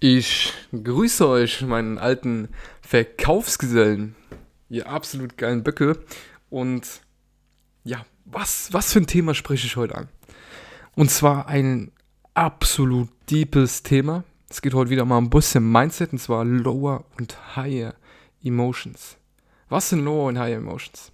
Ich 0.00 0.52
grüße 0.70 1.26
euch, 1.26 1.62
meinen 1.62 1.98
alten 1.98 2.50
Verkaufsgesellen. 2.82 4.14
Ihr 4.68 4.88
absolut 4.88 5.36
geilen 5.36 5.64
Böcke. 5.64 5.98
Und 6.50 7.00
ja, 7.82 8.06
was, 8.24 8.72
was 8.72 8.92
für 8.92 9.00
ein 9.00 9.08
Thema 9.08 9.34
spreche 9.34 9.66
ich 9.66 9.74
heute 9.74 9.96
an? 9.96 10.08
Und 10.94 11.10
zwar 11.10 11.48
ein 11.48 11.90
absolut 12.34 13.08
deepes 13.28 13.82
Thema. 13.82 14.22
Es 14.48 14.62
geht 14.62 14.72
heute 14.72 14.90
wieder 14.90 15.04
mal 15.04 15.18
ein 15.18 15.30
bisschen 15.30 15.68
Mindset, 15.70 16.12
und 16.12 16.18
zwar 16.18 16.44
Lower 16.44 17.04
und 17.18 17.56
Higher 17.56 17.96
Emotions. 18.42 19.16
Was 19.68 19.88
sind 19.88 20.04
Lower 20.04 20.28
und 20.28 20.38
Higher 20.38 20.58
Emotions? 20.58 21.10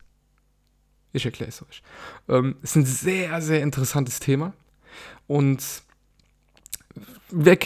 Ich 1.14 1.24
erkläre 1.24 1.48
es 1.48 1.62
euch. 1.62 1.82
Ähm, 2.28 2.56
es 2.62 2.70
ist 2.70 2.76
ein 2.76 2.84
sehr, 2.84 3.40
sehr 3.40 3.62
interessantes 3.62 4.20
Thema. 4.20 4.52
Und 5.26 5.62
wer, 7.30 7.58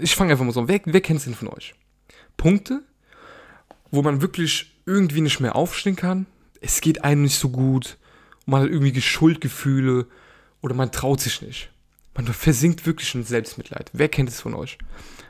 ich 0.00 0.14
fange 0.14 0.32
einfach 0.32 0.44
mal 0.44 0.52
so 0.52 0.60
an, 0.60 0.68
wer, 0.68 0.80
wer 0.84 1.00
kennt 1.00 1.18
es 1.18 1.24
denn 1.24 1.34
von 1.34 1.48
euch? 1.48 1.74
Punkte, 2.36 2.82
wo 3.90 4.02
man 4.02 4.20
wirklich 4.20 4.78
irgendwie 4.86 5.20
nicht 5.20 5.40
mehr 5.40 5.56
aufstehen 5.56 5.96
kann, 5.96 6.26
es 6.60 6.80
geht 6.80 7.04
einem 7.04 7.22
nicht 7.22 7.38
so 7.38 7.50
gut, 7.50 7.98
man 8.46 8.62
hat 8.62 8.70
irgendwie 8.70 9.00
Schuldgefühle 9.00 10.06
oder 10.62 10.74
man 10.74 10.92
traut 10.92 11.20
sich 11.20 11.42
nicht. 11.42 11.70
Man 12.14 12.26
versinkt 12.26 12.84
wirklich 12.86 13.14
in 13.14 13.22
Selbstmitleid. 13.22 13.90
Wer 13.92 14.08
kennt 14.08 14.28
es 14.28 14.40
von 14.40 14.54
euch? 14.54 14.78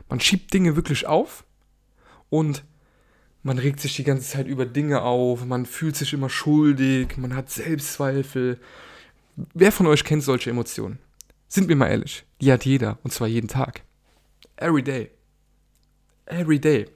Man 0.09 0.21
schiebt 0.21 0.55
Dinge 0.55 0.75
wirklich 0.75 1.07
auf 1.07 1.45
und 2.31 2.65
man 3.43 3.59
regt 3.59 3.81
sich 3.81 3.95
die 3.95 4.05
ganze 4.05 4.29
Zeit 4.29 4.47
über 4.47 4.67
Dinge 4.67 5.03
auf, 5.03 5.45
man 5.45 5.67
fühlt 5.67 5.97
sich 5.97 6.13
immer 6.13 6.31
schuldig, 6.31 7.17
man 7.19 7.35
hat 7.35 7.51
Selbstzweifel. 7.51 8.59
Wer 9.55 9.73
von 9.73 9.87
euch 9.87 10.05
kennt 10.05 10.23
solche 10.23 10.51
Emotionen? 10.51 10.99
Sind 11.49 11.69
wir 11.69 11.77
mal 11.77 11.89
ehrlich, 11.89 12.25
die 12.41 12.53
hat 12.53 12.67
jeder 12.67 12.99
und 13.03 13.13
zwar 13.13 13.27
jeden 13.27 13.49
Tag. 13.49 13.83
Every 14.57 14.83
day. 14.83 15.11
Every 16.27 16.61
day. 16.61 16.87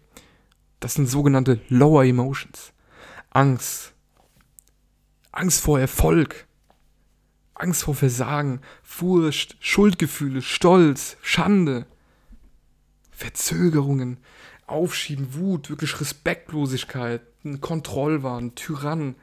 Das 0.78 0.94
sind 0.94 1.08
sogenannte 1.08 1.60
Lower 1.68 2.04
Emotions. 2.04 2.72
Angst. 3.30 3.94
Angst 5.30 5.62
vor 5.62 5.80
Erfolg. 5.80 6.46
Angst 7.54 7.84
vor 7.84 7.94
Versagen, 7.94 8.60
Furcht, 8.82 9.56
Schuldgefühle, 9.60 10.42
Stolz, 10.42 11.16
Schande, 11.22 11.86
Verzögerungen, 13.12 14.18
Aufschieben, 14.66 15.34
Wut, 15.34 15.70
wirklich 15.70 16.00
Respektlosigkeit, 16.00 17.22
Kontrollwahn, 17.60 18.54
Tyrann, 18.54 19.14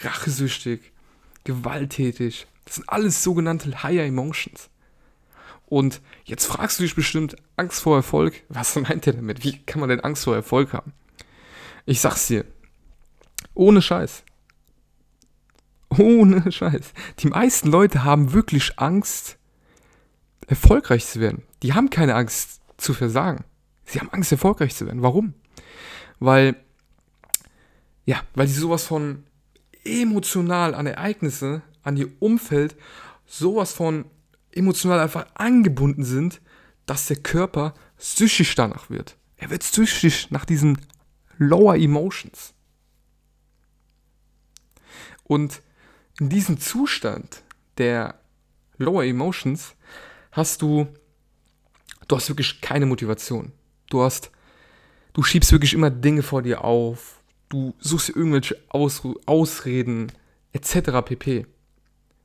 rachesüchtig, 0.00 0.92
gewalttätig, 1.44 2.46
das 2.70 2.76
sind 2.76 2.88
alles 2.88 3.24
sogenannte 3.24 3.82
Higher 3.82 4.04
Emotions. 4.04 4.70
Und 5.66 6.00
jetzt 6.22 6.46
fragst 6.46 6.78
du 6.78 6.84
dich 6.84 6.94
bestimmt, 6.94 7.34
Angst 7.56 7.80
vor 7.80 7.96
Erfolg, 7.96 8.44
was 8.48 8.76
meint 8.76 9.08
er 9.08 9.14
damit? 9.14 9.42
Wie 9.42 9.58
kann 9.58 9.80
man 9.80 9.88
denn 9.88 9.98
Angst 9.98 10.22
vor 10.22 10.36
Erfolg 10.36 10.72
haben? 10.72 10.92
Ich 11.84 12.00
sag's 12.00 12.28
dir, 12.28 12.44
ohne 13.54 13.82
Scheiß. 13.82 14.22
Ohne 15.98 16.52
Scheiß. 16.52 16.92
Die 17.18 17.26
meisten 17.26 17.72
Leute 17.72 18.04
haben 18.04 18.34
wirklich 18.34 18.78
Angst, 18.78 19.36
erfolgreich 20.46 21.04
zu 21.04 21.18
werden. 21.18 21.42
Die 21.64 21.72
haben 21.72 21.90
keine 21.90 22.14
Angst 22.14 22.60
zu 22.76 22.94
versagen. 22.94 23.42
Sie 23.84 23.98
haben 23.98 24.10
Angst, 24.10 24.30
erfolgreich 24.30 24.76
zu 24.76 24.86
werden. 24.86 25.02
Warum? 25.02 25.34
Weil, 26.20 26.54
ja, 28.04 28.22
weil 28.36 28.46
sie 28.46 28.60
sowas 28.60 28.84
von 28.84 29.24
emotional 29.82 30.76
an 30.76 30.86
Ereignisse 30.86 31.62
an 31.82 31.96
ihr 31.96 32.10
Umfeld 32.20 32.76
sowas 33.26 33.72
von 33.72 34.04
emotional 34.52 35.00
einfach 35.00 35.26
angebunden 35.34 36.04
sind, 36.04 36.40
dass 36.86 37.06
der 37.06 37.16
Körper 37.16 37.74
süchtig 37.96 38.54
danach 38.54 38.90
wird. 38.90 39.16
Er 39.36 39.50
wird 39.50 39.62
süchtig 39.62 40.30
nach 40.30 40.44
diesen 40.44 40.78
Lower 41.38 41.76
Emotions. 41.76 42.52
Und 45.24 45.62
in 46.18 46.28
diesem 46.28 46.58
Zustand 46.58 47.42
der 47.78 48.20
Lower 48.76 49.04
Emotions 49.04 49.74
hast 50.32 50.60
du, 50.60 50.88
du 52.08 52.16
hast 52.16 52.28
wirklich 52.28 52.60
keine 52.60 52.86
Motivation. 52.86 53.52
Du 53.88 54.02
hast, 54.02 54.30
du 55.12 55.22
schiebst 55.22 55.52
wirklich 55.52 55.72
immer 55.74 55.90
Dinge 55.90 56.22
vor 56.22 56.42
dir 56.42 56.64
auf. 56.64 57.22
Du 57.48 57.74
suchst 57.78 58.10
irgendwelche 58.10 58.60
Ausreden 58.68 60.12
etc. 60.52 61.02
pp. 61.04 61.46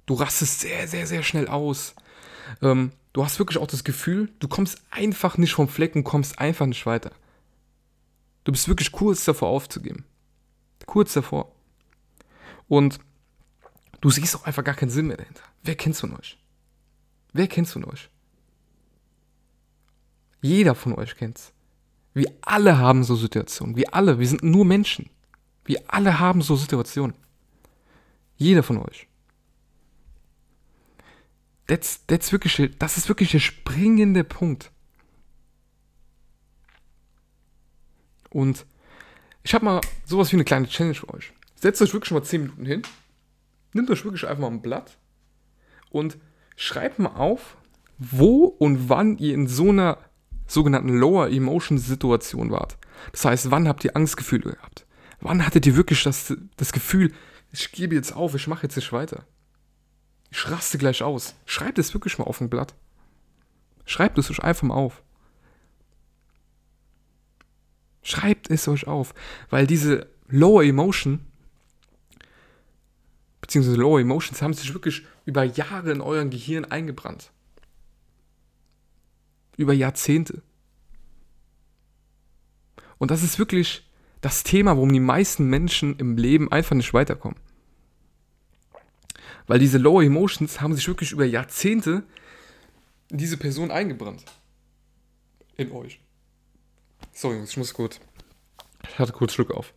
Du 0.05 0.13
rastest 0.13 0.61
sehr, 0.61 0.87
sehr, 0.87 1.07
sehr 1.07 1.23
schnell 1.23 1.47
aus. 1.47 1.95
Ähm, 2.61 2.91
du 3.13 3.23
hast 3.23 3.39
wirklich 3.39 3.57
auch 3.57 3.67
das 3.67 3.83
Gefühl, 3.83 4.31
du 4.39 4.47
kommst 4.47 4.81
einfach 4.91 5.37
nicht 5.37 5.53
vom 5.53 5.67
Fleck 5.67 5.95
und 5.95 6.03
kommst 6.03 6.39
einfach 6.39 6.65
nicht 6.65 6.85
weiter. 6.85 7.11
Du 8.43 8.51
bist 8.51 8.67
wirklich 8.67 8.91
kurz 8.91 9.25
davor 9.25 9.49
aufzugeben. 9.49 10.05
Kurz 10.85 11.13
davor. 11.13 11.51
Und 12.67 12.99
du 14.01 14.09
siehst 14.09 14.35
auch 14.35 14.45
einfach 14.45 14.63
gar 14.63 14.75
keinen 14.75 14.91
Sinn 14.91 15.07
mehr 15.07 15.17
dahinter. 15.17 15.43
Wer 15.63 15.75
kennt's 15.75 15.99
von 15.99 16.15
euch? 16.15 16.37
Wer 17.33 17.47
kennt's 17.47 17.73
von 17.73 17.85
euch? 17.85 18.09
Jeder 20.41 20.75
von 20.75 20.93
euch 20.93 21.15
kennt's. 21.15 21.51
Wir 22.13 22.31
alle 22.41 22.77
haben 22.77 23.03
so 23.03 23.15
Situationen. 23.15 23.75
Wir 23.75 23.93
alle. 23.95 24.19
Wir 24.19 24.27
sind 24.27 24.43
nur 24.43 24.63
Menschen. 24.63 25.09
Wir 25.65 25.81
alle 25.87 26.19
haben 26.19 26.41
so 26.43 26.55
Situationen. 26.55 27.15
Jeder 28.37 28.61
von 28.61 28.77
euch. 28.77 29.07
That's, 31.67 32.05
that's 32.05 32.31
wirklich, 32.31 32.71
das 32.77 32.97
ist 32.97 33.09
wirklich 33.09 33.31
der 33.31 33.39
springende 33.39 34.23
Punkt. 34.23 34.71
Und 38.29 38.65
ich 39.43 39.53
habe 39.53 39.65
mal 39.65 39.81
sowas 40.05 40.31
wie 40.31 40.35
eine 40.35 40.43
kleine 40.43 40.67
Challenge 40.67 40.95
für 40.95 41.13
euch. 41.13 41.31
Setzt 41.55 41.81
euch 41.81 41.93
wirklich 41.93 42.11
mal 42.11 42.23
10 42.23 42.41
Minuten 42.41 42.65
hin, 42.65 42.81
nehmt 43.73 43.89
euch 43.89 44.03
wirklich 44.03 44.27
einfach 44.27 44.41
mal 44.41 44.51
ein 44.51 44.61
Blatt 44.61 44.97
und 45.89 46.17
schreibt 46.55 46.99
mal 46.99 47.15
auf, 47.15 47.57
wo 47.97 48.43
und 48.45 48.89
wann 48.89 49.17
ihr 49.17 49.33
in 49.33 49.47
so 49.47 49.69
einer 49.69 49.97
sogenannten 50.47 50.89
Lower 50.89 51.29
Emotion 51.29 51.77
Situation 51.77 52.51
wart. 52.51 52.77
Das 53.11 53.25
heißt, 53.25 53.51
wann 53.51 53.67
habt 53.67 53.83
ihr 53.83 53.95
Angstgefühle 53.95 54.51
gehabt? 54.51 54.85
Wann 55.21 55.45
hattet 55.45 55.65
ihr 55.65 55.75
wirklich 55.75 56.03
das, 56.03 56.35
das 56.57 56.71
Gefühl, 56.71 57.11
ich 57.51 57.71
gebe 57.71 57.95
jetzt 57.95 58.15
auf, 58.15 58.35
ich 58.35 58.47
mache 58.47 58.63
jetzt 58.63 58.75
nicht 58.75 58.91
weiter? 58.91 59.25
Ich 60.37 60.51
raste 60.51 60.77
gleich 60.77 61.01
aus. 61.01 61.33
Schreibt 61.45 61.79
es 61.79 61.93
wirklich 61.93 62.17
mal 62.17 62.25
auf 62.25 62.41
ein 62.41 62.49
Blatt. 62.49 62.75
Schreibt 63.85 64.17
es 64.17 64.29
euch 64.29 64.43
einfach 64.43 64.63
mal 64.63 64.73
auf. 64.73 65.01
Schreibt 68.03 68.49
es 68.49 68.67
euch 68.67 68.85
auf, 68.85 69.13
weil 69.49 69.65
diese 69.65 70.09
Lower 70.27 70.61
Emotion, 70.61 71.21
beziehungsweise 73.39 73.77
Lower 73.77 74.01
Emotions 74.01 74.41
haben 74.41 74.53
sich 74.53 74.73
wirklich 74.73 75.05
über 75.23 75.45
Jahre 75.45 75.93
in 75.93 76.01
euren 76.01 76.29
Gehirn 76.31 76.65
eingebrannt. 76.65 77.31
Über 79.55 79.71
Jahrzehnte. 79.71 80.41
Und 82.97 83.09
das 83.09 83.23
ist 83.23 83.39
wirklich 83.39 83.89
das 84.19 84.43
Thema, 84.43 84.75
warum 84.75 84.91
die 84.91 84.99
meisten 84.99 85.45
Menschen 85.45 85.97
im 85.97 86.17
Leben 86.17 86.51
einfach 86.51 86.75
nicht 86.75 86.93
weiterkommen. 86.93 87.39
Weil 89.47 89.59
diese 89.59 89.77
Lower 89.77 90.03
Emotions 90.03 90.61
haben 90.61 90.73
sich 90.73 90.87
wirklich 90.87 91.11
über 91.11 91.25
Jahrzehnte 91.25 92.03
diese 93.09 93.37
Person 93.37 93.71
eingebrannt. 93.71 94.23
In 95.57 95.71
euch. 95.71 95.99
Sorry, 97.13 97.41
ich 97.43 97.57
muss 97.57 97.73
kurz. 97.73 97.99
Ich 98.89 98.99
hatte 98.99 99.13
kurz 99.13 99.33
Schluck 99.33 99.51
auf. 99.51 99.73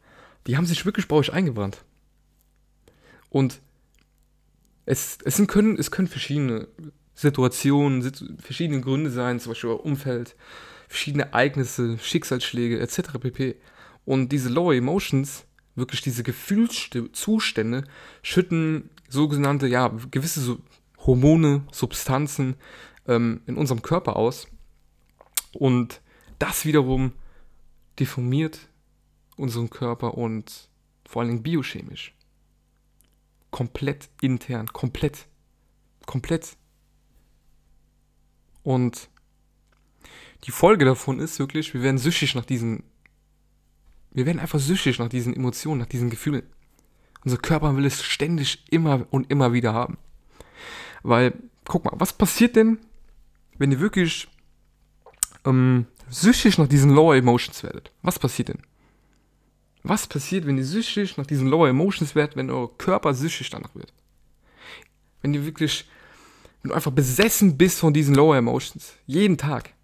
Die 0.47 0.57
haben 0.57 0.67
sich 0.67 0.85
wirklich 0.85 1.09
bei 1.09 1.17
euch 1.17 1.33
eingebrannt. 1.33 1.85
Und 3.31 3.61
es, 4.87 5.19
es, 5.25 5.47
können, 5.47 5.79
es 5.79 5.91
können 5.91 6.09
verschiedene 6.09 6.69
Situationen, 7.15 8.11
verschiedene 8.41 8.81
Gründe 8.81 9.11
sein, 9.11 9.39
zum 9.39 9.51
Beispiel 9.51 9.71
euer 9.71 9.85
Umfeld, 9.85 10.35
verschiedene 10.89 11.25
Ereignisse, 11.25 11.99
Schicksalsschläge 11.99 12.81
etc. 12.81 13.19
pp. 13.21 13.57
Und 14.05 14.31
diese 14.31 14.49
Lower 14.49 14.75
Emotions, 14.75 15.45
wirklich 15.79 16.03
diese 16.03 16.23
Gefühlszustände, 16.23 17.85
schütten 18.23 18.91
sogenannte, 19.09 19.67
ja, 19.67 19.89
gewisse 20.11 20.41
so 20.41 20.59
Hormone, 20.99 21.65
Substanzen 21.73 22.57
ähm, 23.07 23.41
in 23.47 23.57
unserem 23.57 23.83
Körper 23.83 24.17
aus. 24.17 24.49
Und 25.53 26.01
das 26.39 26.65
wiederum 26.65 27.13
deformiert 27.99 28.69
unseren 29.37 29.71
Körper 29.71 30.15
und 30.19 30.69
vor 31.07 31.23
allen 31.23 31.31
Dingen 31.31 31.43
biochemisch. 31.43 32.15
Komplett 33.51 34.11
intern, 34.21 34.67
komplett. 34.67 35.27
Komplett. 36.07 36.57
Und 38.63 39.09
die 40.45 40.51
Folge 40.51 40.85
davon 40.85 41.21
ist 41.21 41.39
wirklich, 41.39 41.75
wir 41.75 41.83
werden 41.83 41.99
süchtig 41.99 42.35
nach 42.35 42.45
diesen, 42.45 42.85
wir 44.11 44.27
werden 44.27 44.39
einfach 44.41 44.59
süchtig 44.59 44.99
nach 44.99 45.09
diesen 45.09 45.35
Emotionen, 45.35 45.81
nach 45.81 45.87
diesen 45.87 46.11
Gefühlen. 46.11 46.45
Unser 47.25 47.39
Körper 47.39 47.77
will 47.77 47.85
es 47.85 48.03
ständig 48.03 48.65
immer 48.71 49.07
und 49.11 49.31
immer 49.31 49.53
wieder 49.53 49.75
haben. 49.75 49.99
Weil, 51.03 51.35
guck 51.65 51.85
mal, 51.85 51.93
was 51.97 52.13
passiert 52.13 52.57
denn, 52.57 52.79
wenn 53.59 53.73
ihr 53.73 53.81
wirklich 53.81 54.29
ähm, 55.45 55.87
süchtig 56.09 56.59
nach 56.59 56.69
diesen 56.69 56.91
Lower 56.91 57.17
Emotions 57.17 57.63
werdet, 57.63 57.93
was 58.03 58.19
passiert 58.19 58.49
denn? 58.49 58.63
Was 59.83 60.07
passiert, 60.07 60.47
wenn 60.47 60.59
ihr 60.59 60.65
süchtig 60.65 61.17
nach 61.17 61.27
diesen 61.27 61.49
Lower 61.49 61.69
Emotions 61.69 62.15
werdet, 62.15 62.37
wenn 62.37 62.51
euer 62.51 62.77
Körper 62.79 63.15
süchtig 63.15 63.51
danach 63.51 63.75
wird? 63.75 63.93
Wenn 65.23 65.35
ihr 65.35 65.45
wirklich, 65.45 65.89
wenn 66.63 66.71
du 66.71 66.75
einfach 66.75 66.93
besessen 66.93 67.57
bist 67.57 67.79
von 67.79 67.93
diesen 67.93 68.15
Lower 68.15 68.37
Emotions, 68.37 68.95
jeden 69.07 69.39
Tag. 69.39 69.75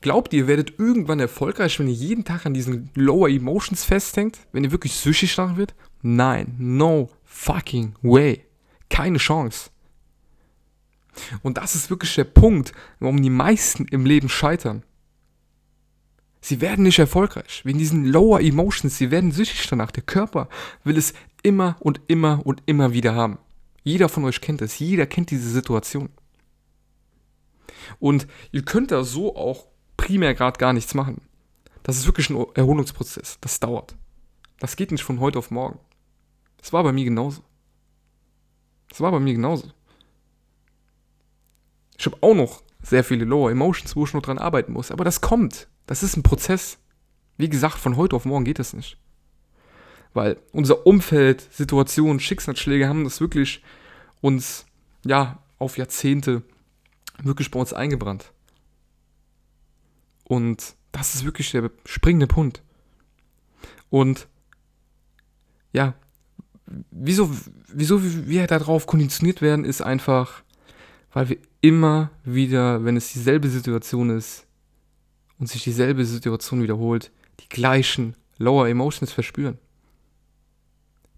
Glaubt 0.00 0.32
ihr, 0.32 0.40
ihr 0.40 0.46
werdet 0.46 0.78
irgendwann 0.78 1.18
erfolgreich, 1.18 1.78
wenn 1.78 1.88
ihr 1.88 1.94
jeden 1.94 2.24
Tag 2.24 2.46
an 2.46 2.54
diesen 2.54 2.90
Lower 2.94 3.28
Emotions 3.28 3.84
festhängt? 3.84 4.38
Wenn 4.52 4.64
ihr 4.64 4.70
wirklich 4.70 4.94
süchtig 4.94 5.34
danach 5.34 5.56
wird? 5.56 5.74
Nein, 6.02 6.54
no 6.58 7.10
fucking 7.24 7.94
way. 8.02 8.44
Keine 8.88 9.18
Chance. 9.18 9.70
Und 11.42 11.58
das 11.58 11.74
ist 11.74 11.90
wirklich 11.90 12.14
der 12.14 12.24
Punkt, 12.24 12.72
warum 13.00 13.20
die 13.20 13.30
meisten 13.30 13.86
im 13.86 14.06
Leben 14.06 14.28
scheitern. 14.28 14.84
Sie 16.40 16.60
werden 16.60 16.84
nicht 16.84 17.00
erfolgreich. 17.00 17.62
Wegen 17.64 17.78
diesen 17.78 18.04
Lower 18.04 18.40
Emotions, 18.40 18.96
sie 18.96 19.10
werden 19.10 19.32
süchtig 19.32 19.66
danach. 19.68 19.90
Der 19.90 20.04
Körper 20.04 20.48
will 20.84 20.96
es 20.96 21.12
immer 21.42 21.76
und 21.80 22.00
immer 22.06 22.46
und 22.46 22.62
immer 22.66 22.92
wieder 22.92 23.16
haben. 23.16 23.38
Jeder 23.82 24.08
von 24.08 24.24
euch 24.24 24.40
kennt 24.40 24.62
es. 24.62 24.78
Jeder 24.78 25.06
kennt 25.06 25.30
diese 25.30 25.50
Situation. 25.50 26.10
Und 27.98 28.28
ihr 28.52 28.62
könnt 28.62 28.92
da 28.92 29.02
so 29.02 29.34
auch 29.34 29.66
primär 30.08 30.34
gerade 30.34 30.58
gar 30.58 30.72
nichts 30.72 30.94
machen. 30.94 31.20
Das 31.82 31.98
ist 31.98 32.06
wirklich 32.06 32.30
ein 32.30 32.46
Erholungsprozess. 32.54 33.36
Das 33.42 33.60
dauert. 33.60 33.94
Das 34.58 34.74
geht 34.74 34.90
nicht 34.90 35.04
von 35.04 35.20
heute 35.20 35.38
auf 35.38 35.50
morgen. 35.50 35.78
Das 36.56 36.72
war 36.72 36.82
bei 36.82 36.92
mir 36.92 37.04
genauso. 37.04 37.42
Das 38.88 39.02
war 39.02 39.12
bei 39.12 39.20
mir 39.20 39.34
genauso. 39.34 39.70
Ich 41.98 42.06
habe 42.06 42.16
auch 42.22 42.34
noch 42.34 42.62
sehr 42.82 43.04
viele 43.04 43.26
Lower 43.26 43.50
Emotions, 43.50 43.96
wo 43.96 44.04
ich 44.04 44.14
noch 44.14 44.22
dran 44.22 44.38
arbeiten 44.38 44.72
muss. 44.72 44.90
Aber 44.90 45.04
das 45.04 45.20
kommt. 45.20 45.68
Das 45.86 46.02
ist 46.02 46.16
ein 46.16 46.22
Prozess. 46.22 46.78
Wie 47.36 47.50
gesagt, 47.50 47.76
von 47.76 47.98
heute 47.98 48.16
auf 48.16 48.24
morgen 48.24 48.46
geht 48.46 48.58
das 48.58 48.72
nicht. 48.72 48.96
Weil 50.14 50.38
unser 50.52 50.86
Umfeld, 50.86 51.46
Situationen, 51.52 52.18
Schicksalsschläge 52.18 52.88
haben 52.88 53.04
das 53.04 53.20
wirklich 53.20 53.62
uns, 54.22 54.64
ja, 55.04 55.42
auf 55.58 55.76
Jahrzehnte 55.76 56.44
wirklich 57.22 57.50
bei 57.50 57.60
uns 57.60 57.74
eingebrannt. 57.74 58.32
Und 60.28 60.76
das 60.92 61.14
ist 61.14 61.24
wirklich 61.24 61.50
der 61.50 61.70
springende 61.84 62.26
Punkt. 62.26 62.62
Und 63.90 64.28
ja, 65.72 65.94
wieso, 66.90 67.30
wieso 67.68 68.02
wir 68.02 68.46
darauf 68.46 68.86
konditioniert 68.86 69.42
werden, 69.42 69.64
ist 69.64 69.80
einfach, 69.80 70.42
weil 71.12 71.30
wir 71.30 71.38
immer 71.60 72.10
wieder, 72.24 72.84
wenn 72.84 72.96
es 72.96 73.12
dieselbe 73.12 73.48
Situation 73.48 74.10
ist 74.10 74.46
und 75.38 75.48
sich 75.48 75.64
dieselbe 75.64 76.04
Situation 76.04 76.62
wiederholt, 76.62 77.10
die 77.40 77.48
gleichen 77.48 78.14
Lower 78.36 78.68
Emotions 78.68 79.12
verspüren. 79.12 79.58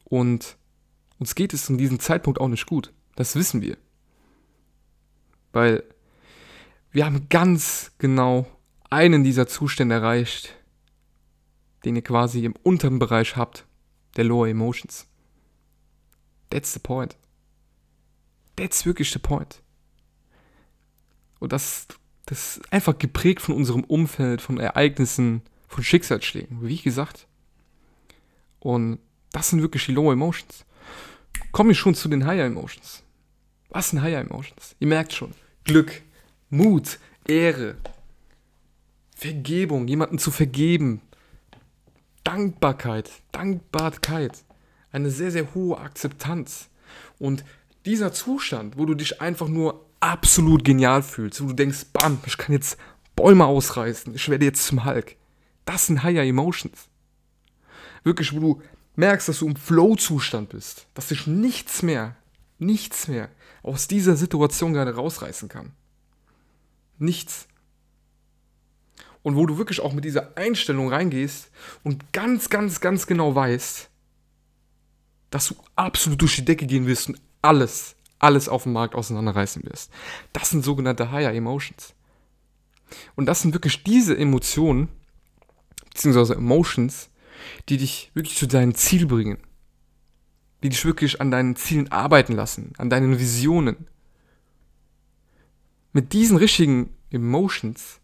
Und 0.04 0.56
uns 1.18 1.34
geht 1.34 1.52
es 1.52 1.68
in 1.68 1.78
diesem 1.78 2.00
Zeitpunkt 2.00 2.40
auch 2.40 2.48
nicht 2.48 2.66
gut. 2.66 2.92
Das 3.16 3.36
wissen 3.36 3.60
wir. 3.60 3.76
Weil 5.52 5.82
wir 6.92 7.04
haben 7.04 7.28
ganz 7.28 7.92
genau 7.98 8.46
einen 8.90 9.24
dieser 9.24 9.46
Zustände 9.46 9.94
erreicht, 9.94 10.54
den 11.84 11.96
ihr 11.96 12.02
quasi 12.02 12.44
im 12.44 12.54
unteren 12.62 12.98
Bereich 12.98 13.36
habt, 13.36 13.64
der 14.16 14.24
Lower 14.24 14.48
Emotions. 14.48 15.06
That's 16.50 16.72
the 16.72 16.80
point. 16.80 17.16
That's 18.56 18.84
wirklich 18.84 19.10
the 19.12 19.18
point. 19.18 19.62
Und 21.38 21.52
das, 21.52 21.86
das 22.26 22.58
ist 22.58 22.72
einfach 22.72 22.98
geprägt 22.98 23.40
von 23.40 23.54
unserem 23.54 23.84
Umfeld, 23.84 24.42
von 24.42 24.58
Ereignissen, 24.58 25.42
von 25.68 25.84
Schicksalsschlägen, 25.84 26.62
wie 26.62 26.76
gesagt. 26.76 27.26
Und 28.58 28.98
das 29.32 29.50
sind 29.50 29.62
wirklich 29.62 29.86
die 29.86 29.92
Lower 29.92 30.12
Emotions. 30.12 30.66
Komme 31.52 31.72
ich 31.72 31.78
schon 31.78 31.94
zu 31.94 32.08
den 32.08 32.26
Higher 32.26 32.46
Emotions. 32.46 33.02
Was 33.70 33.90
sind 33.90 34.02
Higher 34.02 34.20
Emotions? 34.20 34.74
Ihr 34.80 34.88
merkt 34.88 35.12
schon. 35.12 35.32
Glück, 35.64 36.02
Mut, 36.50 36.98
Ehre, 37.26 37.76
Vergebung, 39.20 39.86
jemanden 39.86 40.18
zu 40.18 40.30
vergeben, 40.30 41.02
Dankbarkeit, 42.24 43.10
Dankbarkeit, 43.32 44.44
eine 44.92 45.10
sehr, 45.10 45.30
sehr 45.30 45.54
hohe 45.54 45.76
Akzeptanz. 45.76 46.70
Und 47.18 47.44
dieser 47.84 48.14
Zustand, 48.14 48.78
wo 48.78 48.86
du 48.86 48.94
dich 48.94 49.20
einfach 49.20 49.48
nur 49.48 49.84
absolut 50.00 50.64
genial 50.64 51.02
fühlst, 51.02 51.42
wo 51.42 51.48
du 51.48 51.52
denkst, 51.52 51.88
bam, 51.92 52.18
ich 52.24 52.38
kann 52.38 52.54
jetzt 52.54 52.78
Bäume 53.14 53.44
ausreißen, 53.44 54.14
ich 54.14 54.26
werde 54.30 54.46
jetzt 54.46 54.64
zum 54.64 54.86
Hulk. 54.86 55.16
Das 55.66 55.88
sind 55.88 56.02
Higher 56.02 56.24
Emotions. 56.24 56.88
Wirklich, 58.04 58.34
wo 58.34 58.40
du 58.40 58.62
merkst, 58.96 59.28
dass 59.28 59.40
du 59.40 59.48
im 59.48 59.56
Flow-Zustand 59.56 60.48
bist, 60.48 60.86
dass 60.94 61.08
dich 61.08 61.26
nichts 61.26 61.82
mehr, 61.82 62.16
nichts 62.58 63.06
mehr 63.06 63.28
aus 63.62 63.86
dieser 63.86 64.16
Situation 64.16 64.72
gerade 64.72 64.94
rausreißen 64.94 65.50
kann. 65.50 65.72
Nichts. 66.96 67.48
Und 69.22 69.36
wo 69.36 69.46
du 69.46 69.58
wirklich 69.58 69.80
auch 69.80 69.92
mit 69.92 70.04
dieser 70.04 70.36
Einstellung 70.36 70.88
reingehst 70.88 71.50
und 71.84 72.12
ganz, 72.12 72.48
ganz, 72.48 72.80
ganz 72.80 73.06
genau 73.06 73.34
weißt, 73.34 73.90
dass 75.30 75.48
du 75.48 75.56
absolut 75.76 76.20
durch 76.20 76.36
die 76.36 76.44
Decke 76.44 76.66
gehen 76.66 76.86
wirst 76.86 77.08
und 77.08 77.20
alles, 77.42 77.96
alles 78.18 78.48
auf 78.48 78.64
dem 78.64 78.72
Markt 78.72 78.94
auseinanderreißen 78.94 79.62
wirst. 79.64 79.90
Das 80.32 80.50
sind 80.50 80.64
sogenannte 80.64 81.10
Higher 81.10 81.34
Emotions. 81.34 81.94
Und 83.14 83.26
das 83.26 83.42
sind 83.42 83.54
wirklich 83.54 83.84
diese 83.84 84.16
Emotionen, 84.16 84.88
beziehungsweise 85.90 86.34
Emotions, 86.34 87.10
die 87.68 87.76
dich 87.76 88.10
wirklich 88.14 88.36
zu 88.36 88.46
deinem 88.46 88.74
Ziel 88.74 89.06
bringen. 89.06 89.38
Die 90.62 90.68
dich 90.68 90.84
wirklich 90.84 91.20
an 91.20 91.30
deinen 91.30 91.56
Zielen 91.56 91.90
arbeiten 91.90 92.34
lassen, 92.34 92.72
an 92.76 92.90
deinen 92.90 93.18
Visionen. 93.18 93.86
Mit 95.92 96.12
diesen 96.12 96.36
richtigen 96.36 96.94
Emotions, 97.10 98.00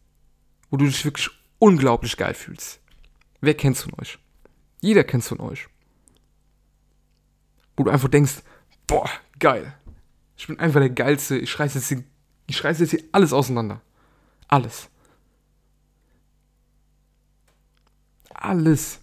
wo 0.71 0.77
du 0.77 0.85
dich 0.85 1.05
wirklich 1.05 1.31
unglaublich 1.59 2.17
geil 2.17 2.35
fühlst. 2.35 2.81
Wer 3.41 3.55
kennt's 3.55 3.83
von 3.83 3.93
euch? 4.01 4.19
Jeder 4.81 5.05
kennt's 5.05 5.29
von 5.29 5.41
euch. 5.41 5.69
Wo 7.77 7.85
du 7.85 7.91
einfach 7.91 8.09
denkst, 8.09 8.43
boah, 8.87 9.09
geil. 9.39 9.75
Ich 10.37 10.47
bin 10.47 10.59
einfach 10.59 10.81
der 10.81 10.91
Geilste. 10.91 11.39
Ich 11.39 11.51
schreiß 11.51 11.75
jetzt 11.75 11.89
hier, 11.89 12.05
ich 12.47 12.57
schreiß 12.57 12.81
jetzt 12.81 12.91
hier 12.91 13.05
alles 13.13 13.33
auseinander. 13.33 13.81
Alles. 14.49 14.89
Alles. 18.31 19.01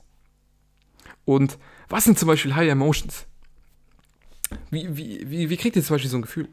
Und 1.25 1.57
was 1.89 2.03
sind 2.03 2.19
zum 2.19 2.27
Beispiel 2.27 2.55
High 2.55 2.69
Emotions? 2.69 3.25
Wie, 4.69 4.95
wie, 4.95 5.29
wie, 5.29 5.49
wie 5.49 5.57
kriegt 5.57 5.75
ihr 5.75 5.83
zum 5.83 5.95
Beispiel 5.95 6.11
so 6.11 6.17
ein 6.17 6.23
Gefühl? 6.23 6.47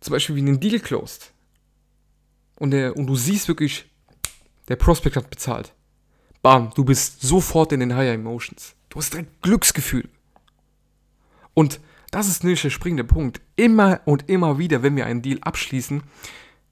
Zum 0.00 0.12
Beispiel 0.12 0.36
wie 0.36 0.42
ein 0.42 0.60
Deal 0.60 0.80
closed. 0.80 1.32
Und, 2.56 2.70
der, 2.70 2.96
und 2.96 3.06
du 3.06 3.16
siehst 3.16 3.48
wirklich, 3.48 3.90
der 4.68 4.76
Prospect 4.76 5.16
hat 5.16 5.30
bezahlt. 5.30 5.74
Bam, 6.42 6.70
du 6.74 6.84
bist 6.84 7.22
sofort 7.22 7.72
in 7.72 7.80
den 7.80 7.94
Higher 7.96 8.14
Emotions. 8.14 8.74
Du 8.88 8.98
hast 8.98 9.12
direkt 9.12 9.42
Glücksgefühl. 9.42 10.08
Und 11.54 11.80
das 12.10 12.28
ist 12.28 12.44
nämlich 12.44 12.62
der 12.62 12.70
springende 12.70 13.04
Punkt. 13.04 13.40
Immer 13.56 14.00
und 14.04 14.28
immer 14.28 14.58
wieder, 14.58 14.82
wenn 14.82 14.96
wir 14.96 15.06
einen 15.06 15.22
Deal 15.22 15.38
abschließen, 15.40 16.02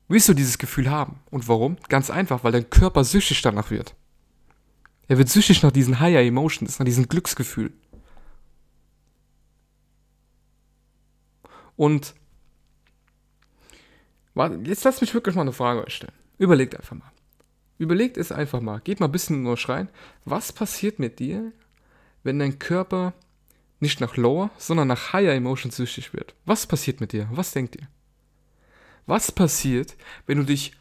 willst 0.09 0.29
du 0.29 0.35
dieses 0.35 0.59
Gefühl 0.59 0.91
haben. 0.91 1.21
Und 1.31 1.49
warum? 1.49 1.77
Ganz 1.89 2.11
einfach, 2.11 2.45
weil 2.45 2.53
dein 2.53 2.71
Körper 2.71 3.05
süchtig 3.05 3.43
danach 3.43 3.71
wird. 3.71 3.95
Er 5.09 5.19
wird 5.19 5.29
süchtig 5.29 5.63
nach 5.63 5.73
diesen 5.73 6.01
Higher 6.01 6.23
Emotions, 6.23 6.79
nach 6.79 6.87
diesem 6.87 7.09
Glücksgefühl. 7.09 7.73
Und 11.77 12.15
jetzt 14.65 14.85
lasst 14.85 15.01
mich 15.01 15.13
wirklich 15.15 15.35
mal 15.35 15.43
eine 15.43 15.53
Frage 15.53 15.85
euch 15.85 15.95
stellen. 15.95 16.13
Überlegt 16.39 16.77
einfach 16.77 16.97
mal. 16.97 17.12
Überlegt 17.83 18.17
es 18.17 18.31
einfach 18.31 18.61
mal. 18.61 18.81
Geht 18.81 19.01
mal 19.01 19.07
ein 19.07 19.13
bisschen 19.13 19.41
in 19.41 19.47
euch 19.49 19.69
rein. 19.69 19.89
Was 20.25 20.53
passiert 20.53 21.01
mit 21.01 21.19
dir, 21.19 21.51
wenn 22.23 22.39
dein 22.39 22.61
Körper 22.61 23.13
nicht 23.81 24.01
nach 24.01 24.17
Lower, 24.17 24.51
sondern 24.57 24.87
nach 24.87 25.13
Higher 25.13 25.35
Emotions 25.35 25.75
süchtig 25.75 26.13
wird. 26.15 26.37
Was 26.47 26.69
passiert 26.69 27.01
mit 27.01 27.13
dir? 27.13 27.29
Was 27.33 27.51
denkt 27.51 27.75
ihr? 27.75 27.89
Was 29.07 29.33
passiert, 29.33 29.97
wenn 30.27 30.39
du 30.39 30.45
dich 30.45 30.73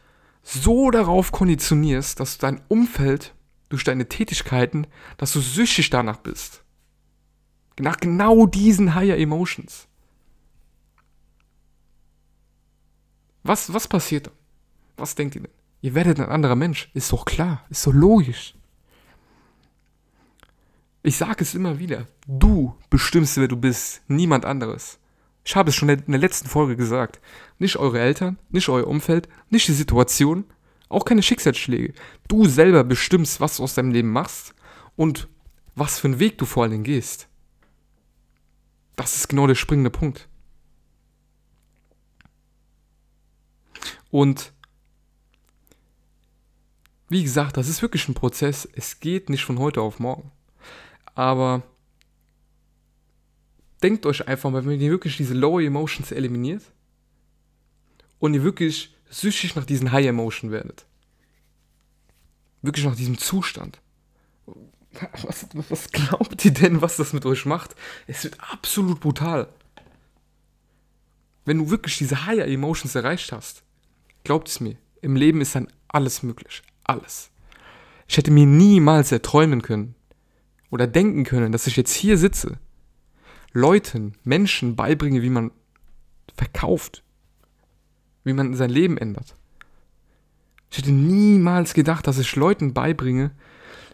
so 0.44 0.92
darauf 0.92 1.32
konditionierst, 1.32 2.20
dass 2.20 2.38
dein 2.38 2.60
Umfeld 2.68 3.34
durch 3.70 3.82
deine 3.82 4.08
Tätigkeiten, 4.08 4.86
dass 5.16 5.32
du 5.32 5.40
süchtig 5.40 5.90
danach 5.90 6.18
bist? 6.18 6.62
Nach 7.80 7.96
genau 7.96 8.46
diesen 8.46 8.94
Higher 8.94 9.18
Emotions. 9.18 9.88
Was, 13.42 13.72
was 13.74 13.88
passiert 13.88 14.28
dann? 14.28 14.34
Was 14.96 15.16
denkt 15.16 15.34
ihr 15.34 15.42
denn? 15.42 15.61
Ihr 15.82 15.94
werdet 15.94 16.20
ein 16.20 16.28
anderer 16.28 16.56
Mensch. 16.56 16.90
Ist 16.94 17.12
doch 17.12 17.24
klar. 17.24 17.64
Ist 17.68 17.86
doch 17.86 17.92
logisch. 17.92 18.54
Ich 21.02 21.16
sage 21.16 21.42
es 21.42 21.54
immer 21.54 21.78
wieder. 21.78 22.06
Du 22.26 22.76
bestimmst, 22.88 23.36
wer 23.36 23.48
du 23.48 23.56
bist, 23.56 24.02
niemand 24.06 24.44
anderes. 24.44 25.00
Ich 25.44 25.56
habe 25.56 25.70
es 25.70 25.74
schon 25.74 25.88
in 25.88 26.04
der 26.06 26.20
letzten 26.20 26.48
Folge 26.48 26.76
gesagt. 26.76 27.20
Nicht 27.58 27.76
eure 27.76 27.98
Eltern, 27.98 28.38
nicht 28.48 28.68
euer 28.68 28.86
Umfeld, 28.86 29.28
nicht 29.50 29.68
die 29.68 29.72
Situation, 29.72 30.44
Auch 30.88 31.06
keine 31.06 31.22
Schicksalsschläge. 31.22 31.94
Du 32.28 32.46
selber 32.46 32.84
bestimmst, 32.84 33.40
was 33.40 33.56
du 33.56 33.62
aus 33.62 33.74
deinem 33.74 33.92
Leben 33.92 34.12
machst 34.12 34.54
und 34.94 35.26
was 35.74 35.98
für 35.98 36.08
einen 36.08 36.18
Weg 36.18 36.36
du 36.36 36.44
vor 36.44 36.62
allen 36.64 36.72
Dingen 36.72 36.84
gehst. 36.84 37.28
Das 38.94 39.16
ist 39.16 39.28
genau 39.28 39.46
der 39.46 39.54
springende 39.54 39.88
Punkt. 39.88 40.28
Und 44.10 44.51
wie 47.12 47.22
gesagt, 47.22 47.56
das 47.56 47.68
ist 47.68 47.82
wirklich 47.82 48.08
ein 48.08 48.14
Prozess. 48.14 48.68
Es 48.74 48.98
geht 48.98 49.28
nicht 49.28 49.44
von 49.44 49.58
heute 49.58 49.80
auf 49.80 49.98
morgen. 49.98 50.32
Aber 51.14 51.62
denkt 53.82 54.06
euch 54.06 54.26
einfach 54.26 54.50
mal, 54.50 54.64
wenn 54.64 54.80
ihr 54.80 54.90
wirklich 54.90 55.16
diese 55.16 55.34
Lower 55.34 55.60
Emotions 55.60 56.10
eliminiert 56.10 56.62
und 58.18 58.34
ihr 58.34 58.42
wirklich 58.42 58.96
süchtig 59.10 59.54
nach 59.56 59.66
diesen 59.66 59.92
High 59.92 60.06
Emotion 60.06 60.50
werdet. 60.50 60.86
Wirklich 62.62 62.86
nach 62.86 62.96
diesem 62.96 63.18
Zustand. 63.18 63.80
Was, 65.22 65.46
was 65.68 65.90
glaubt 65.90 66.44
ihr 66.44 66.52
denn, 66.52 66.82
was 66.82 66.96
das 66.96 67.12
mit 67.12 67.26
euch 67.26 67.46
macht? 67.46 67.74
Es 68.06 68.24
wird 68.24 68.38
absolut 68.40 69.00
brutal. 69.00 69.48
Wenn 71.44 71.58
du 71.58 71.70
wirklich 71.70 71.98
diese 71.98 72.26
Higher 72.26 72.46
Emotions 72.46 72.94
erreicht 72.94 73.32
hast, 73.32 73.62
glaubt 74.22 74.48
es 74.48 74.60
mir, 74.60 74.76
im 75.00 75.16
Leben 75.16 75.40
ist 75.40 75.54
dann 75.54 75.68
alles 75.88 76.22
möglich. 76.22 76.62
Alles. 76.84 77.30
Ich 78.08 78.16
hätte 78.16 78.30
mir 78.30 78.46
niemals 78.46 79.12
erträumen 79.12 79.62
können 79.62 79.94
oder 80.70 80.86
denken 80.86 81.24
können, 81.24 81.52
dass 81.52 81.66
ich 81.66 81.76
jetzt 81.76 81.94
hier 81.94 82.18
sitze, 82.18 82.58
Leuten, 83.52 84.14
Menschen 84.24 84.76
beibringe, 84.76 85.22
wie 85.22 85.30
man 85.30 85.50
verkauft, 86.34 87.02
wie 88.24 88.32
man 88.32 88.54
sein 88.54 88.70
Leben 88.70 88.96
ändert. 88.96 89.34
Ich 90.70 90.78
hätte 90.78 90.92
niemals 90.92 91.74
gedacht, 91.74 92.06
dass 92.06 92.18
ich 92.18 92.34
Leuten 92.34 92.72
beibringe, 92.72 93.32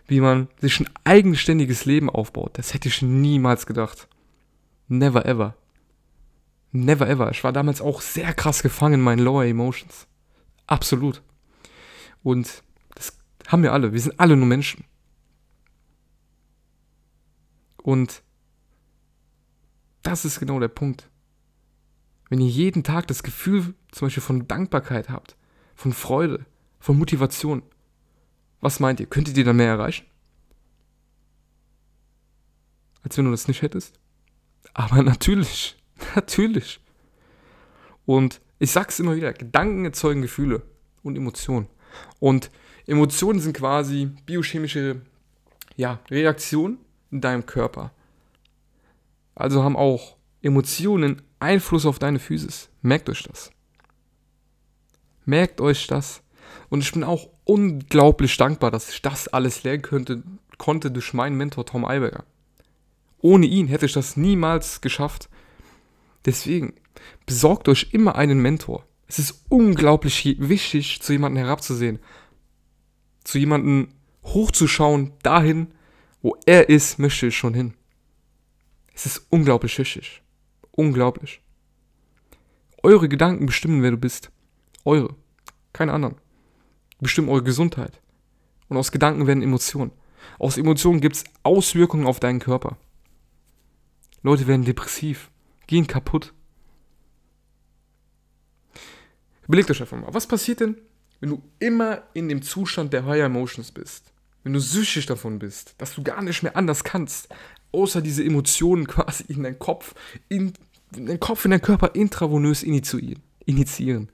wie 0.06 0.20
man 0.20 0.48
sich 0.60 0.80
ein 0.80 0.88
eigenständiges 1.04 1.84
Leben 1.84 2.08
aufbaut. 2.08 2.56
Das 2.56 2.72
hätte 2.72 2.88
ich 2.88 3.02
niemals 3.02 3.66
gedacht. 3.66 4.08
Never 4.86 5.26
ever. 5.26 5.56
Never 6.70 7.08
ever. 7.08 7.30
Ich 7.30 7.44
war 7.44 7.52
damals 7.52 7.80
auch 7.80 8.00
sehr 8.00 8.32
krass 8.32 8.62
gefangen 8.62 8.94
in 8.94 9.00
meinen 9.00 9.18
Lower 9.18 9.44
Emotions. 9.44 10.06
Absolut. 10.66 11.22
Und 12.22 12.62
haben 13.48 13.62
wir 13.62 13.72
alle. 13.72 13.92
Wir 13.92 14.00
sind 14.00 14.20
alle 14.20 14.36
nur 14.36 14.46
Menschen. 14.46 14.84
Und 17.82 18.22
das 20.02 20.24
ist 20.24 20.38
genau 20.38 20.60
der 20.60 20.68
Punkt. 20.68 21.08
Wenn 22.28 22.40
ihr 22.40 22.48
jeden 22.48 22.84
Tag 22.84 23.06
das 23.06 23.22
Gefühl 23.22 23.74
zum 23.90 24.06
Beispiel 24.06 24.22
von 24.22 24.46
Dankbarkeit 24.46 25.08
habt, 25.08 25.36
von 25.74 25.94
Freude, 25.94 26.44
von 26.78 26.98
Motivation, 26.98 27.62
was 28.60 28.80
meint 28.80 29.00
ihr? 29.00 29.06
Könntet 29.06 29.36
ihr 29.38 29.44
dann 29.44 29.56
mehr 29.56 29.68
erreichen? 29.68 30.06
Als 33.02 33.16
wenn 33.16 33.24
du 33.24 33.30
das 33.30 33.48
nicht 33.48 33.62
hättest? 33.62 33.98
Aber 34.74 35.02
natürlich, 35.02 35.82
natürlich. 36.14 36.80
Und 38.04 38.42
ich 38.58 38.70
sag's 38.70 39.00
immer 39.00 39.16
wieder, 39.16 39.32
Gedanken 39.32 39.86
erzeugen 39.86 40.20
Gefühle 40.20 40.62
und 41.02 41.16
Emotionen. 41.16 41.68
Und 42.18 42.50
Emotionen 42.88 43.38
sind 43.38 43.52
quasi 43.52 44.06
biochemische 44.24 45.02
ja, 45.76 46.00
Reaktionen 46.10 46.78
in 47.10 47.20
deinem 47.20 47.44
Körper. 47.44 47.92
Also 49.34 49.62
haben 49.62 49.76
auch 49.76 50.16
Emotionen 50.40 51.20
Einfluss 51.38 51.84
auf 51.84 51.98
deine 51.98 52.18
Physis. 52.18 52.70
Merkt 52.80 53.10
euch 53.10 53.22
das. 53.24 53.50
Merkt 55.26 55.60
euch 55.60 55.86
das. 55.86 56.22
Und 56.70 56.80
ich 56.80 56.90
bin 56.90 57.04
auch 57.04 57.28
unglaublich 57.44 58.34
dankbar, 58.38 58.70
dass 58.70 58.88
ich 58.88 59.02
das 59.02 59.28
alles 59.28 59.64
lernen 59.64 59.82
könnte, 59.82 60.22
konnte 60.56 60.90
durch 60.90 61.12
meinen 61.12 61.36
Mentor 61.36 61.66
Tom 61.66 61.84
Eiberger. 61.84 62.24
Ohne 63.20 63.44
ihn 63.44 63.66
hätte 63.66 63.84
ich 63.84 63.92
das 63.92 64.16
niemals 64.16 64.80
geschafft. 64.80 65.28
Deswegen, 66.24 66.72
besorgt 67.26 67.68
euch 67.68 67.88
immer 67.92 68.16
einen 68.16 68.40
Mentor. 68.40 68.86
Es 69.06 69.18
ist 69.18 69.44
unglaublich 69.50 70.36
wichtig, 70.38 71.02
zu 71.02 71.12
jemandem 71.12 71.44
herabzusehen. 71.44 71.98
Zu 73.28 73.36
jemandem 73.36 73.88
hochzuschauen, 74.24 75.12
dahin, 75.22 75.66
wo 76.22 76.34
er 76.46 76.70
ist, 76.70 76.98
möchte 76.98 77.26
ich 77.26 77.36
schon 77.36 77.52
hin. 77.52 77.74
Es 78.94 79.04
ist 79.04 79.26
unglaublich 79.28 79.78
wichtig. 79.78 80.22
Unglaublich. 80.70 81.42
Eure 82.82 83.06
Gedanken 83.06 83.44
bestimmen, 83.44 83.82
wer 83.82 83.90
du 83.90 83.98
bist. 83.98 84.30
Eure. 84.86 85.14
Keine 85.74 85.92
anderen. 85.92 86.16
Bestimmen 87.00 87.28
eure 87.28 87.42
Gesundheit. 87.42 88.00
Und 88.70 88.78
aus 88.78 88.92
Gedanken 88.92 89.26
werden 89.26 89.42
Emotionen. 89.42 89.92
Aus 90.38 90.56
Emotionen 90.56 91.02
gibt 91.02 91.16
es 91.16 91.24
Auswirkungen 91.42 92.06
auf 92.06 92.20
deinen 92.20 92.40
Körper. 92.40 92.78
Leute 94.22 94.46
werden 94.46 94.64
depressiv, 94.64 95.30
gehen 95.66 95.86
kaputt. 95.86 96.32
Überlegt 99.46 99.70
euch 99.70 99.82
einfach 99.82 100.00
mal, 100.00 100.14
was 100.14 100.26
passiert 100.26 100.60
denn, 100.60 100.78
wenn 101.20 101.30
du 101.30 101.42
immer 101.58 102.02
in 102.14 102.28
dem 102.28 102.42
Zustand 102.42 102.92
der 102.92 103.04
Higher 103.04 103.26
Emotions 103.26 103.72
bist? 103.72 104.12
Wenn 104.44 104.52
du 104.52 104.60
süchtig 104.60 105.06
davon 105.06 105.38
bist, 105.38 105.74
dass 105.78 105.94
du 105.94 106.02
gar 106.02 106.22
nicht 106.22 106.42
mehr 106.42 106.56
anders 106.56 106.84
kannst, 106.84 107.28
außer 107.72 108.00
diese 108.00 108.24
Emotionen 108.24 108.86
quasi 108.88 109.24
in 109.28 109.42
deinen 109.42 109.58
Kopf, 109.58 109.94
in, 110.28 110.52
in 110.96 111.06
deinen 111.06 111.20
Kopf, 111.20 111.44
in 111.44 111.50
deinen 111.50 111.62
Körper 111.62 111.94
intravenös 111.94 112.62
initiieren. 112.62 113.22
initiieren. 113.44 114.10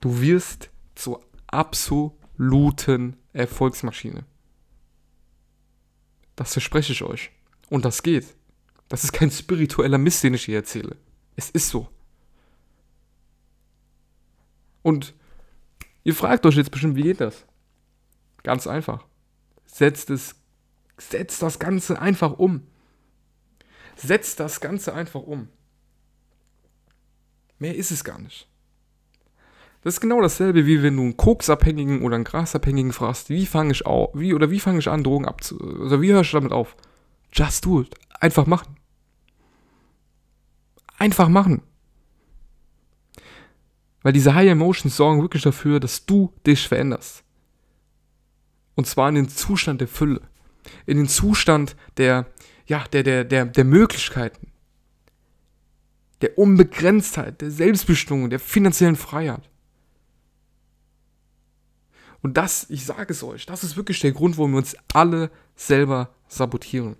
Du 0.00 0.20
wirst 0.20 0.70
zur 0.94 1.24
absoluten 1.46 3.16
Erfolgsmaschine. 3.32 4.24
Das 6.36 6.52
verspreche 6.52 6.92
ich 6.92 7.02
euch. 7.02 7.30
Und 7.70 7.84
das 7.84 8.02
geht. 8.02 8.26
Das 8.88 9.04
ist 9.04 9.12
kein 9.12 9.30
spiritueller 9.30 9.98
Mist, 9.98 10.22
den 10.22 10.34
ich 10.34 10.44
hier 10.44 10.56
erzähle. 10.56 10.96
Es 11.36 11.50
ist 11.50 11.68
so. 11.68 11.88
Und 14.84 15.14
ihr 16.04 16.14
fragt 16.14 16.44
euch 16.44 16.56
jetzt 16.56 16.70
bestimmt, 16.70 16.94
wie 16.94 17.02
geht 17.02 17.20
das? 17.20 17.46
Ganz 18.42 18.66
einfach. 18.66 19.04
Setzt 19.64 20.10
es, 20.10 20.36
setzt 20.98 21.42
das 21.42 21.58
Ganze 21.58 22.00
einfach 22.00 22.38
um. 22.38 22.66
Setzt 23.96 24.38
das 24.38 24.60
Ganze 24.60 24.92
einfach 24.94 25.22
um. 25.22 25.48
Mehr 27.58 27.74
ist 27.74 27.90
es 27.90 28.04
gar 28.04 28.18
nicht. 28.18 28.46
Das 29.80 29.94
ist 29.94 30.00
genau 30.00 30.20
dasselbe, 30.20 30.66
wie 30.66 30.82
wenn 30.82 30.96
du 30.96 31.02
einen 31.02 31.16
Koksabhängigen 31.16 32.02
oder 32.02 32.16
einen 32.16 32.24
Grasabhängigen 32.24 32.92
fragst, 32.92 33.30
wie 33.30 33.46
fange 33.46 33.72
ich 33.72 33.86
auf, 33.86 34.10
wie 34.14 34.34
oder 34.34 34.50
wie 34.50 34.60
fange 34.60 34.80
ich 34.80 34.88
an, 34.88 35.02
Drogen 35.02 35.26
abzu, 35.26 35.58
also 35.80 36.02
wie 36.02 36.12
höre 36.12 36.22
ich 36.22 36.30
damit 36.30 36.52
auf? 36.52 36.76
Just 37.32 37.64
do 37.64 37.80
it. 37.80 37.94
Einfach 38.20 38.46
machen. 38.46 38.76
Einfach 40.98 41.28
machen. 41.28 41.62
Weil 44.04 44.12
diese 44.12 44.34
High 44.34 44.50
Emotions 44.50 44.96
sorgen 44.96 45.22
wirklich 45.22 45.42
dafür, 45.42 45.80
dass 45.80 46.04
du 46.04 46.30
dich 46.46 46.68
veränderst. 46.68 47.24
Und 48.74 48.86
zwar 48.86 49.08
in 49.08 49.14
den 49.14 49.28
Zustand 49.30 49.80
der 49.80 49.88
Fülle. 49.88 50.20
In 50.84 50.98
den 50.98 51.08
Zustand 51.08 51.74
der, 51.96 52.26
ja, 52.66 52.84
der, 52.92 53.02
der, 53.02 53.24
der, 53.24 53.46
der 53.46 53.64
Möglichkeiten. 53.64 54.52
Der 56.20 56.38
Unbegrenztheit, 56.38 57.40
der 57.40 57.50
Selbstbestimmung, 57.50 58.28
der 58.28 58.40
finanziellen 58.40 58.96
Freiheit. 58.96 59.48
Und 62.20 62.36
das, 62.36 62.68
ich 62.68 62.84
sage 62.84 63.10
es 63.12 63.22
euch, 63.22 63.46
das 63.46 63.64
ist 63.64 63.76
wirklich 63.76 64.00
der 64.00 64.12
Grund, 64.12 64.36
warum 64.36 64.52
wir 64.52 64.58
uns 64.58 64.76
alle 64.92 65.30
selber 65.56 66.14
sabotieren. 66.28 66.96